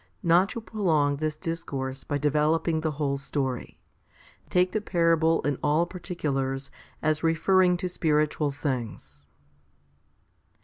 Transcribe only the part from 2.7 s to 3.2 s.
the whole